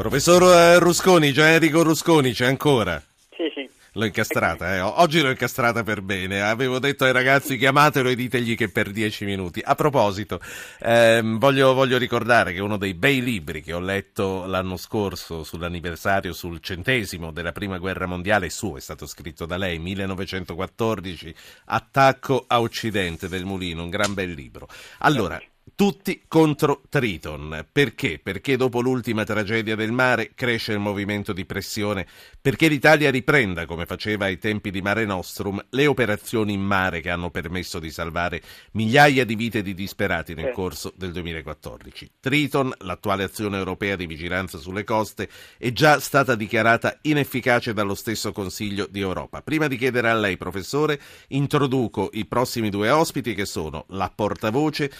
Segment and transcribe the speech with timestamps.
[0.00, 3.02] Professor eh, Rusconi, Gian Enrico Rusconi, c'è ancora?
[3.36, 3.68] Sì, sì.
[3.92, 4.80] L'ho incastrata, eh.
[4.80, 6.40] oggi l'ho incastrata per bene.
[6.40, 9.60] Avevo detto ai ragazzi chiamatelo e ditegli che per dieci minuti.
[9.62, 10.40] A proposito,
[10.78, 16.32] ehm, voglio, voglio, ricordare che uno dei bei libri che ho letto l'anno scorso sull'anniversario,
[16.32, 21.34] sul centesimo della prima guerra mondiale, suo, è stato scritto da lei, 1914,
[21.66, 24.66] Attacco a Occidente del Mulino, un gran bel libro.
[25.00, 25.38] Allora,
[25.74, 27.66] tutti contro Triton.
[27.70, 28.20] Perché?
[28.22, 32.06] Perché dopo l'ultima tragedia del mare cresce il movimento di pressione
[32.40, 37.10] perché l'Italia riprenda, come faceva ai tempi di Mare Nostrum, le operazioni in mare che
[37.10, 38.40] hanno permesso di salvare
[38.72, 42.12] migliaia di vite di disperati nel corso del 2014.
[42.20, 45.28] Triton, l'attuale azione europea di vigilanza sulle coste,
[45.58, 49.42] è già stata dichiarata inefficace dallo stesso Consiglio di Europa.
[49.42, 54.90] Prima di chiedere a lei, professore, introduco i prossimi due ospiti che sono la portavoce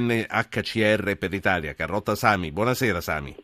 [0.00, 2.52] dell'UNHCR per l'Italia, Carlotta Sami.
[2.52, 3.36] Buonasera Sami.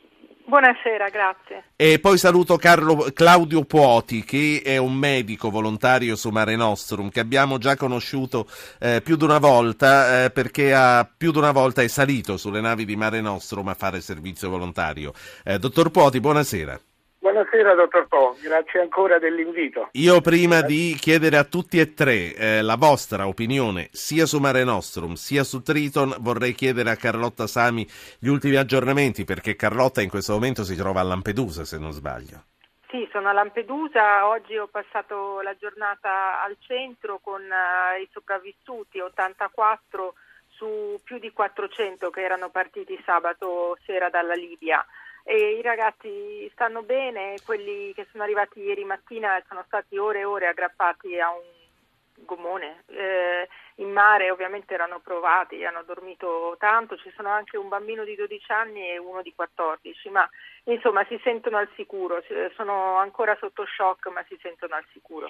[0.44, 1.64] Buonasera, grazie.
[1.76, 7.20] E poi saluto Carlo, Claudio Puoti, che è un medico volontario su Mare Nostrum, che
[7.20, 8.46] abbiamo già conosciuto
[8.78, 12.60] eh, più di una volta, eh, perché ha, più di una volta è salito sulle
[12.60, 15.14] navi di Mare Nostrum a fare servizio volontario.
[15.42, 16.78] Eh, dottor Puoti, buonasera.
[17.22, 19.90] Buonasera dottor Po, grazie ancora dell'invito.
[19.92, 24.64] Io prima di chiedere a tutti e tre eh, la vostra opinione sia su Mare
[24.64, 27.86] Nostrum sia su Triton, vorrei chiedere a Carlotta Sami
[28.18, 32.42] gli ultimi aggiornamenti perché Carlotta in questo momento si trova a Lampedusa se non sbaglio.
[32.88, 38.98] Sì, sono a Lampedusa, oggi ho passato la giornata al centro con uh, i sopravvissuti,
[38.98, 40.14] 84
[40.48, 44.84] su più di 400 che erano partiti sabato sera dalla Libia
[45.24, 50.24] e i ragazzi stanno bene, quelli che sono arrivati ieri mattina sono stati ore e
[50.24, 52.84] ore aggrappati a un gommone.
[52.86, 58.14] Eh, in mare ovviamente erano provati, hanno dormito tanto, ci sono anche un bambino di
[58.14, 60.28] 12 anni e uno di 14, ma
[60.64, 62.22] insomma si sentono al sicuro,
[62.56, 65.28] sono ancora sotto shock ma si sentono al sicuro.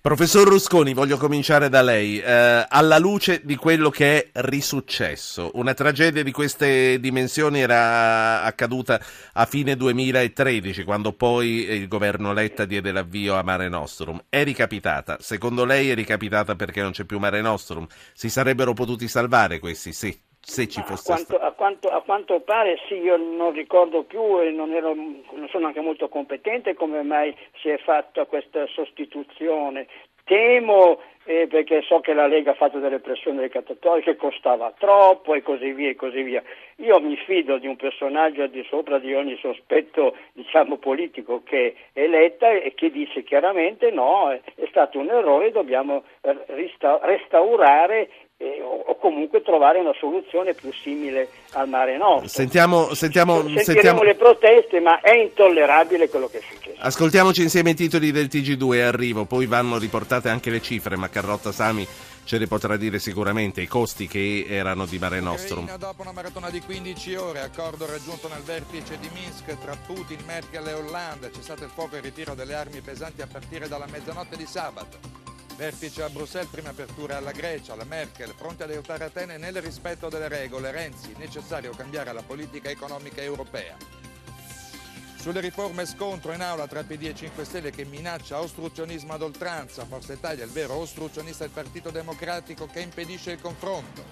[0.00, 2.20] Professor Rusconi, voglio cominciare da lei.
[2.20, 9.00] Eh, alla luce di quello che è risuccesso, una tragedia di queste dimensioni era accaduta
[9.32, 14.24] a fine 2013, quando poi il governo Letta diede l'avvio a Mare Nostrum.
[14.28, 15.16] È ricapitata?
[15.20, 17.63] Secondo lei è ricapitata perché non c'è più Mare Nostrum?
[18.12, 19.92] Si sarebbero potuti salvare questi?
[19.92, 24.02] Sì se ci fosse a quanto, a, quanto, a quanto, pare sì, io non ricordo
[24.02, 28.66] più e non, ero, non, sono anche molto competente come mai si è fatta questa
[28.66, 29.86] sostituzione.
[30.24, 35.34] Temo eh, perché so che la Lega ha fatto delle pressioni recatatorie che costava troppo
[35.34, 36.42] e così via e così via.
[36.76, 41.74] Io mi fido di un personaggio al di sopra di ogni sospetto diciamo, politico che
[41.92, 48.96] è eletta e che dice chiaramente no, è, stato un errore, dobbiamo restaurare eh, o,
[48.96, 52.28] comunque trovare una soluzione più simile al mare nostro.
[52.28, 54.02] Sentiamo, sentiamo, Sentiremo sentiamo...
[54.02, 56.63] le proteste, ma è intollerabile quello che è successo.
[56.84, 61.50] Ascoltiamoci insieme i titoli del TG2 arrivo, poi vanno riportate anche le cifre, ma Carlotta
[61.50, 61.88] Sami
[62.24, 65.78] ce le potrà dire sicuramente i costi che erano di Mare Nostrum.
[65.78, 70.66] Dopo una maratona di 15 ore, accordo raggiunto nel vertice di Minsk tra Putin, Merkel
[70.66, 73.86] e Hollande, c'è stato il fuoco e il ritiro delle armi pesanti a partire dalla
[73.90, 74.98] mezzanotte di sabato.
[75.56, 80.10] Vertice a Bruxelles, prima apertura alla Grecia, alla Merkel, pronti ad aiutare Atene nel rispetto
[80.10, 80.70] delle regole.
[80.70, 83.93] Renzi, necessario cambiare la politica economica europea.
[85.24, 89.86] Sulle riforme scontro in aula tra PD e 5 Stelle che minaccia ostruzionismo ad oltranza.
[89.86, 94.04] Forza Italia, il vero ostruzionista è il Partito Democratico che impedisce il confronto.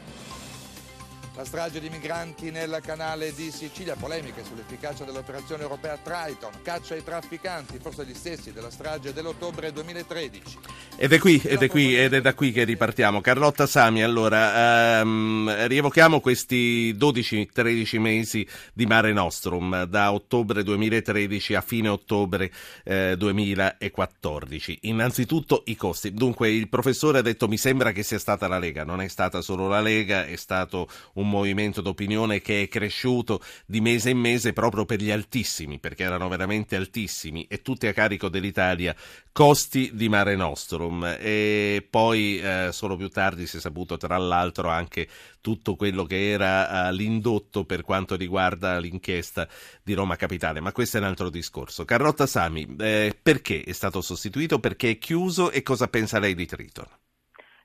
[1.34, 7.02] La strage di migranti nel canale di Sicilia, polemiche sull'efficacia dell'operazione europea Triton, caccia ai
[7.02, 10.58] trafficanti, forse gli stessi della strage dell'ottobre 2013.
[10.96, 13.22] Ed è qui, ed è qui, ed è da qui che ripartiamo.
[13.22, 21.62] Carlotta Sami, allora, ehm, rievochiamo questi 12-13 mesi di Mare Nostrum, da ottobre 2013 a
[21.62, 22.52] fine ottobre
[22.84, 24.80] eh, 2014.
[24.82, 26.12] Innanzitutto i costi.
[26.12, 29.40] Dunque, il professore ha detto mi sembra che sia stata la Lega, non è stata
[29.40, 34.18] solo la Lega, è stato un un movimento d'opinione che è cresciuto di mese in
[34.18, 38.94] mese proprio per gli altissimi, perché erano veramente altissimi e tutti a carico dell'Italia,
[39.32, 41.16] costi di Mare Nostrum.
[41.18, 45.08] E poi eh, solo più tardi si è saputo, tra l'altro, anche
[45.40, 49.48] tutto quello che era uh, l'indotto per quanto riguarda l'inchiesta
[49.82, 51.84] di Roma Capitale, ma questo è un altro discorso.
[51.84, 56.46] Carlotta Sami, eh, perché è stato sostituito, perché è chiuso e cosa pensa lei di
[56.46, 56.86] Triton?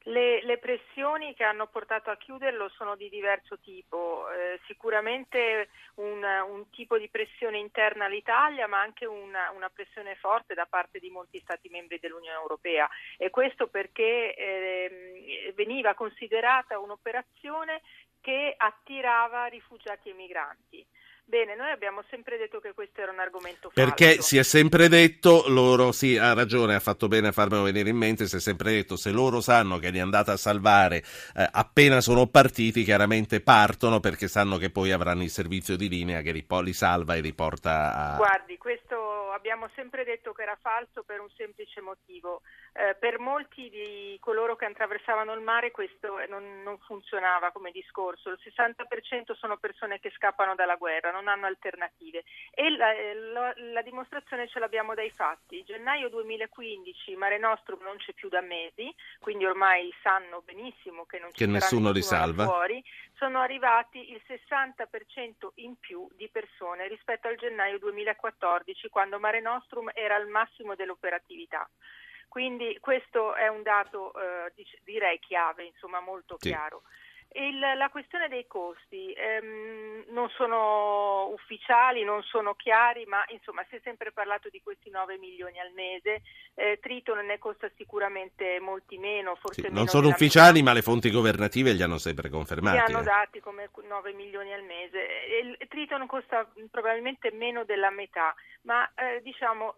[0.08, 6.24] Le, le, pressioni che hanno portato a chiuderlo sono di diverso tipo, eh, sicuramente un,
[6.24, 11.10] un, tipo di pressione interna all'Italia, ma anche una, una, pressione forte da parte di
[11.10, 12.88] molti Stati membri dell'Unione Europea
[13.18, 17.82] e questo perché eh, veniva considerata un'operazione
[18.22, 20.86] che attirava rifugiati e migranti.
[21.30, 23.74] Bene, noi abbiamo sempre detto che questo era un argomento falso.
[23.74, 27.90] Perché si è sempre detto, loro sì, ha ragione, ha fatto bene a farmelo venire
[27.90, 31.04] in mente, si è sempre detto, se loro sanno che li è andata a salvare
[31.36, 36.22] eh, appena sono partiti, chiaramente partono perché sanno che poi avranno il servizio di linea
[36.22, 38.16] che li, li salva e riporta a...
[38.16, 42.42] Guardi, questo abbiamo sempre detto che era falso per un semplice motivo.
[42.74, 48.30] Eh, per molti di coloro che attraversavano il mare questo non, non funzionava come discorso.
[48.30, 52.92] Il 60% sono persone che scappano dalla guerra non hanno alternative e la,
[53.34, 55.64] la, la, dimostrazione ce l'abbiamo dai fatti.
[55.64, 61.32] Gennaio 2015 Mare Nostrum non c'è più da mesi, quindi ormai sanno benissimo che non
[61.32, 61.92] c'è che nessuno.
[62.46, 62.84] Fuori.
[63.18, 69.90] Sono arrivati il 60% in più di persone rispetto al gennaio 2014 quando Mare Nostrum
[69.94, 71.68] era al massimo dell'operatività.
[72.28, 76.50] Quindi questo è un dato eh, direi chiave, insomma molto sì.
[76.50, 76.84] chiaro.
[77.34, 83.76] Il, la questione dei costi ehm, non sono ufficiali, non sono chiari, ma insomma si
[83.76, 86.22] è sempre parlato di questi 9 milioni al mese.
[86.56, 90.82] Eh, Triton ne costa sicuramente molti meno, forse sì, meno Non sono ufficiali, ma le
[90.82, 92.78] fonti governative li hanno sempre confermati.
[92.78, 93.04] Li hanno eh.
[93.04, 95.00] dati come 9 milioni al mese.
[95.42, 99.76] Il Triton costa probabilmente meno della metà, ma eh, diciamo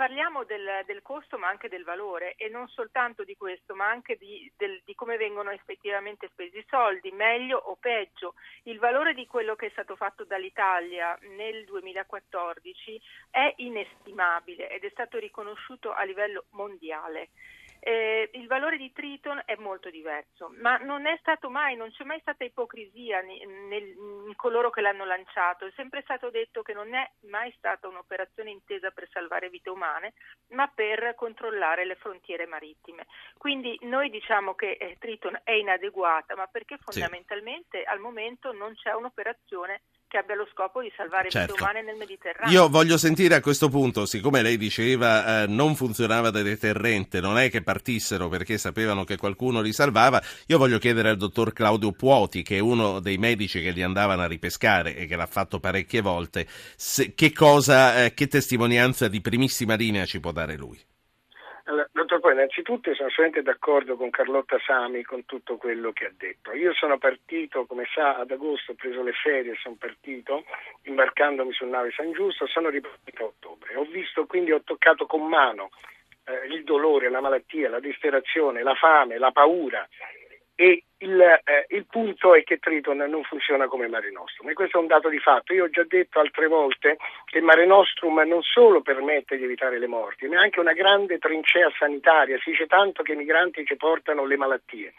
[0.00, 4.16] parliamo del, del, costo ma anche del valore e non soltanto di questo ma anche
[4.16, 8.32] di, del, di, come vengono effettivamente spesi i soldi, meglio o peggio.
[8.62, 12.98] Il valore di quello che è stato fatto dall'Italia nel 2014
[13.28, 17.28] è inestimabile ed è stato riconosciuto a livello mondiale.
[17.82, 22.04] Eh, il valore di Triton è molto diverso, ma non è stato mai, non c'è
[22.04, 27.10] mai stata ipocrisia in coloro che l'hanno lanciato, è sempre stato detto che non è
[27.20, 30.12] mai stata un'operazione intesa per salvare vite umane,
[30.48, 33.06] ma per controllare le frontiere marittime.
[33.38, 37.88] Quindi noi diciamo che eh, Triton è inadeguata, ma perché fondamentalmente sì.
[37.88, 41.52] al momento non c'è un'operazione che abbia lo scopo di salvare certo.
[41.52, 42.52] vite umane nel Mediterraneo.
[42.52, 47.38] Io voglio sentire a questo punto, siccome lei diceva eh, non funzionava da deterrente, non
[47.38, 51.92] è che partissero perché sapevano che qualcuno li salvava, io voglio chiedere al dottor Claudio
[51.92, 55.60] Puoti, che è uno dei medici che li andavano a ripescare e che l'ha fatto
[55.60, 60.89] parecchie volte, se, che cosa, eh, che testimonianza di primissima linea ci può dare lui?
[61.64, 66.12] Allora, dottor Poi, innanzitutto sono assolutamente d'accordo con Carlotta Sami con tutto quello che ha
[66.16, 66.52] detto.
[66.52, 70.44] Io sono partito, come sa, ad agosto ho preso le ferie, sono partito
[70.82, 73.74] imbarcandomi sul nave San Giusto, sono ripartito a ottobre.
[73.76, 75.70] Ho visto, quindi ho toccato con mano
[76.24, 79.86] eh, il dolore, la malattia, la disperazione, la fame, la paura
[80.60, 84.76] e il, eh, il, punto è che Triton non funziona come Mare Nostrum e questo
[84.76, 85.54] è un dato di fatto.
[85.54, 89.86] Io ho già detto altre volte che Mare Nostrum non solo permette di evitare le
[89.86, 92.36] morti, ma è anche una grande trincea sanitaria.
[92.40, 94.92] Si dice tanto che i migranti ci portano le malattie.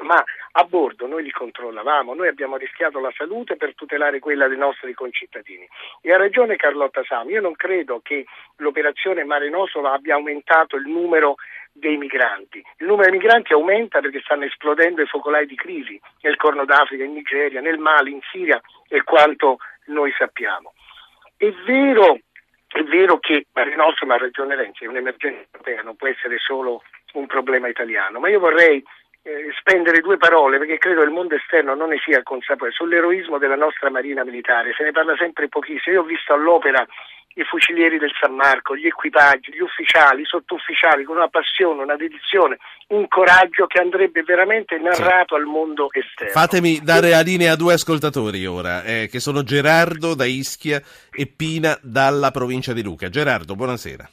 [0.00, 0.20] Ma
[0.56, 4.92] a bordo noi li controllavamo, noi abbiamo rischiato la salute per tutelare quella dei nostri
[4.94, 5.64] concittadini.
[6.00, 8.26] E ha ragione Carlotta Sami, io non credo che
[8.56, 11.36] l'operazione Mare Nostrum abbia aumentato il numero
[11.74, 12.64] dei migranti.
[12.78, 17.02] Il numero dei migranti aumenta perché stanno esplodendo i focolai di crisi nel Corno d'Africa,
[17.02, 20.72] in Nigeria, nel Mali, in Siria e quanto noi sappiamo.
[21.36, 22.20] È vero,
[22.68, 26.82] è vero che Mare Nostrum ha ragione Renzi, è un'emergenza europea, non può essere solo
[27.14, 28.82] un problema italiano, ma io vorrei
[29.24, 33.56] eh, spendere due parole perché credo il mondo esterno non ne sia consapevole sull'eroismo della
[33.56, 35.96] nostra marina militare, se ne parla sempre pochissimo.
[35.96, 36.86] Io ho visto all'opera
[37.36, 41.96] i fucilieri del San Marco, gli equipaggi, gli ufficiali, i sottufficiali con una passione, una
[41.96, 45.40] dedizione, un coraggio che andrebbe veramente narrato sì.
[45.40, 46.32] al mondo esterno.
[46.32, 51.26] Fatemi dare la linea a due ascoltatori ora, eh, che sono Gerardo da Ischia e
[51.26, 53.08] Pina dalla provincia di Luca.
[53.08, 54.08] Gerardo, buonasera.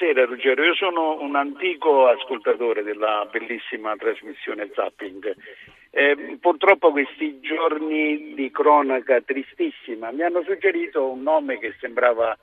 [0.00, 5.34] Buonasera Ruggero, io sono un antico ascoltatore della bellissima trasmissione Zapping.
[5.90, 12.38] Eh, purtroppo questi giorni di cronaca tristissima mi hanno suggerito un nome che sembrava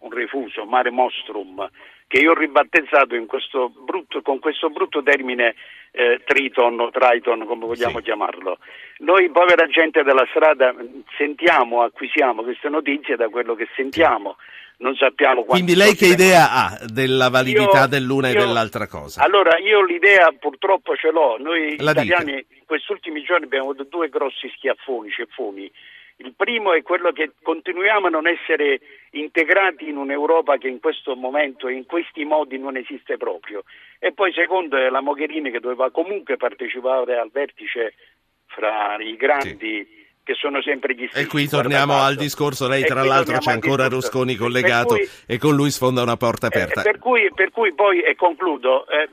[0.00, 1.68] un refuso, Mare Mostrum,
[2.06, 5.54] che io ho ribattezzato questo brutto, con questo brutto termine
[5.92, 8.04] eh, Triton o Triton, come vogliamo sì.
[8.04, 8.58] chiamarlo.
[8.98, 10.74] Noi, povera gente della strada,
[11.16, 14.36] sentiamo, acquisiamo queste notizie da quello che sentiamo.
[14.78, 19.22] Non sappiamo Quindi lei che idea ha della validità io, dell'una io, e dell'altra cosa?
[19.22, 21.36] Allora, io l'idea purtroppo ce l'ho.
[21.38, 25.70] Noi La italiani in questi ultimi giorni abbiamo avuto due grossi schiaffoni, ceffoni.
[26.22, 28.80] Il primo è quello che continuiamo a non essere
[29.12, 33.64] integrati in un'Europa che in questo momento e in questi modi non esiste proprio.
[33.98, 37.94] E poi secondo è la Mogherini che doveva comunque partecipare al vertice
[38.46, 39.98] fra i grandi sì
[40.30, 41.24] che sono sempre gli stessi.
[41.24, 45.54] E qui torniamo al discorso, lei tra l'altro c'è ancora Rusconi collegato cui, e con
[45.56, 46.80] lui sfonda una porta eh, aperta.
[46.80, 49.08] Eh, per, cui, per, cui, poi, e concludo, eh,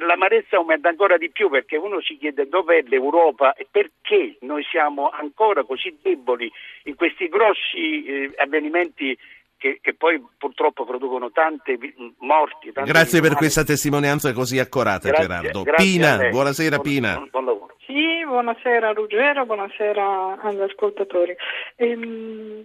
[0.00, 5.10] l'amarezza aumenta ancora di più perché uno si chiede dov'è l'Europa e perché noi siamo
[5.10, 6.50] ancora così deboli
[6.84, 9.16] in questi grossi eh, avvenimenti
[9.56, 11.78] che, che, poi purtroppo producono tante
[12.18, 12.72] morti.
[12.72, 15.62] Tante Grazie per questa testimonianza così accorata grazie, Gerardo.
[15.62, 17.14] Grazie Pina, buonasera buon, Pina.
[17.14, 17.76] Buon, buon lavoro.
[17.86, 21.36] Sì, buonasera Ruggero, buonasera agli ascoltatori.
[21.76, 22.64] Ehm,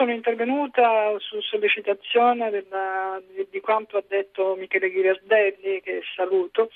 [0.00, 6.70] sono intervenuta su sollecitazione della, di, di, quanto ha detto Michele Ghirardelli, che saluto.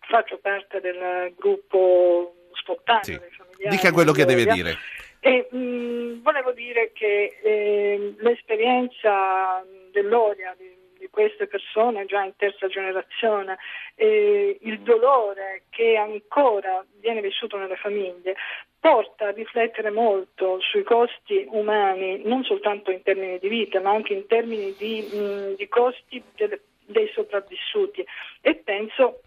[0.00, 3.18] Faccio parte del gruppo spontaneo sì.
[3.18, 3.76] dei familiari.
[3.76, 4.78] Dica quello che deve dire.
[5.20, 10.83] E, mh, volevo dire che eh, l'esperienza dell'Oria, di, di,
[11.14, 13.56] queste persone già in terza generazione,
[13.94, 18.36] eh, il dolore che ancora viene vissuto nelle famiglie,
[18.78, 24.12] porta a riflettere molto sui costi umani, non soltanto in termini di vita, ma anche
[24.12, 28.04] in termini di, mh, di costi delle, dei sopravvissuti.
[28.42, 29.20] E penso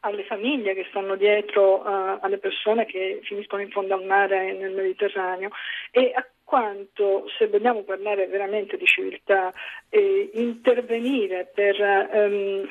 [0.00, 4.72] alle famiglie che stanno dietro uh, alle persone che finiscono in fondo al mare nel
[4.72, 5.50] Mediterraneo
[5.90, 9.52] e a quanto, se vogliamo parlare veramente di civiltà,
[9.90, 11.76] eh, intervenire per
[12.10, 12.66] um,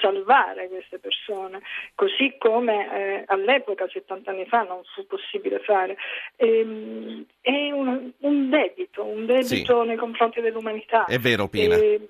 [0.00, 1.60] salvare queste persone,
[1.94, 5.96] così come eh, all'epoca, 70 anni fa, non fu possibile fare.
[6.36, 9.86] Ehm, è un, un, debito, un debito sì.
[9.86, 11.06] nei confronti dell'umanità.
[11.06, 11.76] È vero, Pina.
[11.76, 12.00] E,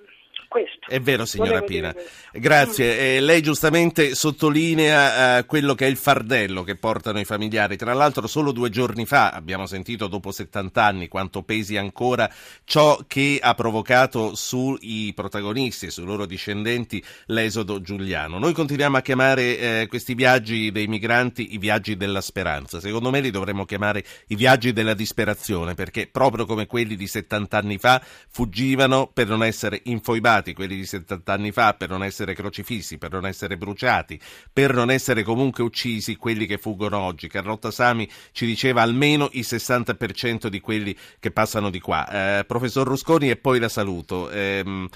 [0.52, 0.87] questo.
[0.87, 1.94] È vero, signora Pina.
[2.30, 3.16] Grazie.
[3.16, 7.78] Eh, lei giustamente sottolinea eh, quello che è il fardello che portano i familiari.
[7.78, 12.30] Tra l'altro, solo due giorni fa abbiamo sentito, dopo 70 anni, quanto pesi ancora
[12.64, 18.38] ciò che ha provocato sui protagonisti e sui loro discendenti l'esodo giuliano.
[18.38, 22.78] Noi continuiamo a chiamare eh, questi viaggi dei migranti i viaggi della speranza.
[22.78, 27.56] Secondo me li dovremmo chiamare i viaggi della disperazione, perché proprio come quelli di 70
[27.56, 32.02] anni fa fuggivano per non essere infoibati stati quelli di 70 anni fa per non
[32.02, 34.18] essere crocifissi, per non essere bruciati,
[34.52, 37.28] per non essere comunque uccisi quelli che fuggono oggi.
[37.28, 42.40] Carlotta Sami ci diceva almeno il 60% di quelli che passano di qua.
[42.40, 44.28] Eh, professor Rusconi e poi la saluto.
[44.30, 44.88] Eh,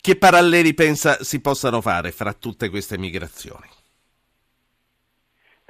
[0.00, 3.68] che paralleli pensa si possano fare fra tutte queste migrazioni?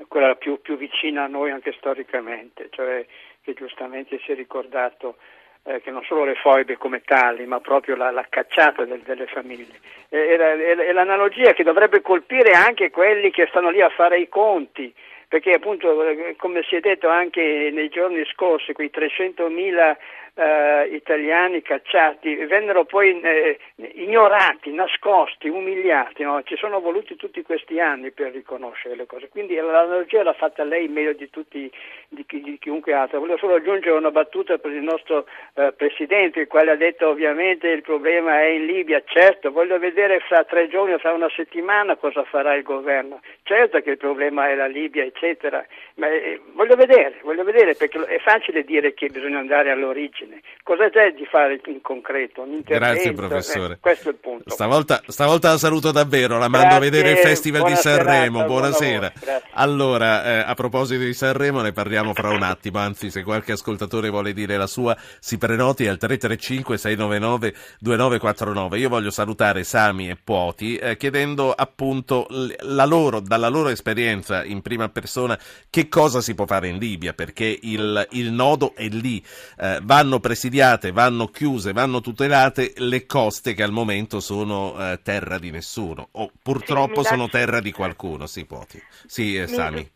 [0.09, 3.07] Quella più, più vicina a noi anche storicamente, cioè
[3.43, 5.17] che giustamente si è ricordato
[5.65, 9.27] eh, che non solo le foibe come tali, ma proprio la, la cacciata del, delle
[9.27, 9.79] famiglie.
[10.09, 14.93] E, e, l'analogia che dovrebbe colpire anche quelli che stanno lì a fare i conti,
[15.29, 19.97] perché appunto, eh, come si è detto anche nei giorni scorsi, quei 300.000
[20.41, 26.23] eh, italiani cacciati vennero poi eh, ignorati, nascosti, umiliati.
[26.23, 26.43] No?
[26.43, 29.29] Ci sono voluti tutti questi anni per riconoscere le cose.
[29.29, 31.71] Quindi l'analogia l'ha fatta lei meglio di tutti,
[32.09, 33.21] di, di chiunque altro.
[33.21, 37.69] Volevo solo aggiungere una battuta per il nostro eh, Presidente, il quale ha detto ovviamente
[37.69, 39.03] il problema è in Libia.
[39.05, 43.21] Certo, voglio vedere fra tre giorni o fra una settimana cosa farà il governo.
[43.43, 45.65] Certo che il problema è la Libia, eccetera,
[45.97, 50.43] ma eh, voglio vedere, voglio vedere perché è facile dire che bisogna andare all'origine immagine.
[50.63, 52.47] Cosa c'è di fare in concreto?
[52.63, 53.75] Grazie professore.
[53.75, 54.51] Eh, questo è il punto.
[54.51, 58.39] Stavolta, stavolta, la saluto davvero, la mando Grazie, a vedere il Festival di Sanremo.
[58.39, 59.13] Serata, Buonasera.
[59.55, 64.11] allora, eh, a proposito di Sanremo ne parliamo fra un attimo, anzi se qualche ascoltatore
[64.11, 68.79] vuole dire la sua si prenoti al 335 699 2949.
[68.79, 74.89] Io voglio salutare Sami e Puoti eh, chiedendo appunto loro, dalla loro esperienza in prima
[74.89, 75.37] persona
[75.69, 79.21] che cosa si può fare in Libia perché il, il nodo è lì.
[79.59, 85.39] Eh, vanno presidiate, vanno chiuse, vanno tutelate le coste che al momento sono eh, terra
[85.39, 88.27] di nessuno o purtroppo sì, sono terra di qualcuno.
[88.27, 88.81] Sì, Poti.
[89.07, 89.91] Sì, eh, Sami.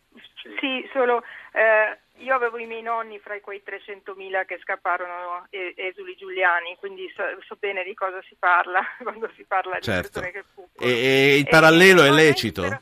[0.59, 6.75] Sì, solo eh, io avevo i miei nonni fra quei 300.000 che scapparono esuli giuliani,
[6.79, 10.19] quindi so, so, bene di cosa si parla quando si parla certo.
[10.19, 10.91] di persone che fuggono.
[10.91, 12.61] E, e il parallelo e è lecito?
[12.61, 12.79] Però,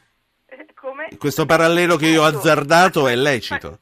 [0.48, 1.10] eh, come?
[1.18, 3.80] Questo parallelo che io ho azzardato è lecito?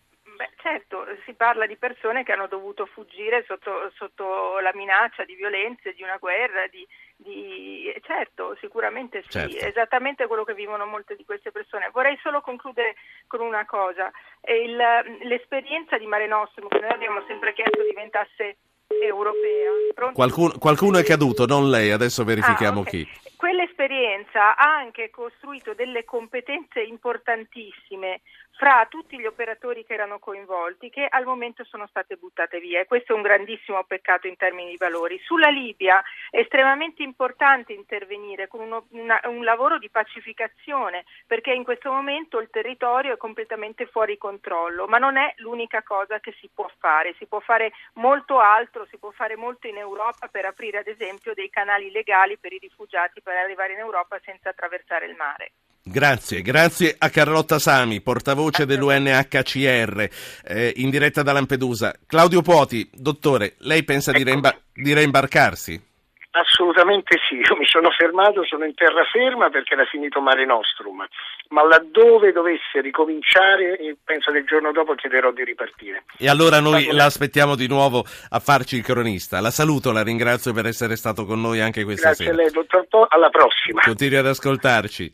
[1.31, 6.03] Si parla di persone che hanno dovuto fuggire sotto, sotto la minaccia di violenze, di
[6.03, 6.85] una guerra, di,
[7.15, 7.89] di...
[8.03, 9.65] certo, sicuramente sì, certo.
[9.65, 11.89] esattamente quello che vivono molte di queste persone.
[11.93, 12.95] Vorrei solo concludere
[13.27, 14.11] con una cosa,
[14.43, 14.75] Il,
[15.21, 18.57] l'esperienza di Mare Nostrum che noi abbiamo sempre chiesto diventasse
[19.01, 19.69] europea.
[20.13, 23.05] Qualcuno, qualcuno, è caduto, non lei, adesso verifichiamo ah, okay.
[23.05, 23.09] chi.
[23.37, 28.21] Quell'esperienza ha anche costruito delle competenze importantissime
[28.53, 32.85] fra tutti gli operatori che erano coinvolti che al momento sono state buttate via e
[32.85, 35.19] questo è un grandissimo peccato in termini di valori.
[35.23, 41.63] Sulla Libia è estremamente importante intervenire con uno, una, un lavoro di pacificazione perché in
[41.63, 46.49] questo momento il territorio è completamente fuori controllo, ma non è l'unica cosa che si
[46.53, 50.79] può fare, si può fare molto altro, si può fare molto in Europa per aprire
[50.79, 55.15] ad esempio dei canali legali per i rifugiati per arrivare in Europa senza attraversare il
[55.15, 55.51] mare.
[55.83, 60.07] Grazie, grazie a Carlotta Sami, portavoce dell'UNHCR,
[60.45, 61.95] eh, in diretta da Lampedusa.
[62.05, 65.89] Claudio Puoti, dottore, lei pensa di, reimba- di reimbarcarsi?
[66.33, 71.05] Assolutamente sì, io mi sono fermato, sono in terraferma perché era finito Mare Nostrum,
[71.49, 76.05] ma laddove dovesse ricominciare penso che il giorno dopo chiederò di ripartire.
[76.17, 79.41] E allora noi la aspettiamo di nuovo a farci il cronista.
[79.41, 82.37] La saluto, la ringrazio per essere stato con noi anche questa Grazie sera.
[82.37, 83.81] Grazie a lei, dottor Po, alla prossima.
[83.81, 85.13] Continui ad ascoltarci.